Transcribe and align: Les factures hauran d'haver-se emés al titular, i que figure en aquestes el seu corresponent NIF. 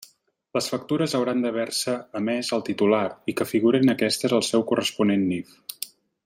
Les 0.57 0.69
factures 0.71 1.11
hauran 1.17 1.43
d'haver-se 1.43 1.93
emés 2.21 2.49
al 2.57 2.65
titular, 2.71 3.03
i 3.35 3.39
que 3.41 3.49
figure 3.53 3.83
en 3.85 3.95
aquestes 3.97 4.37
el 4.39 4.45
seu 4.49 4.65
corresponent 4.73 5.29
NIF. 5.35 5.55